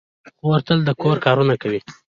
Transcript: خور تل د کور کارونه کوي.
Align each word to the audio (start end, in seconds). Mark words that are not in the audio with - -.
خور 0.39 0.59
تل 0.67 0.79
د 0.85 0.89
کور 1.01 1.17
کارونه 1.25 1.53
کوي. 1.61 1.79